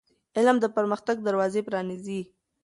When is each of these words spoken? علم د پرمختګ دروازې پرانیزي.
علم 0.37 0.57
د 0.61 0.65
پرمختګ 0.75 1.15
دروازې 1.27 1.61
پرانیزي. 1.67 2.21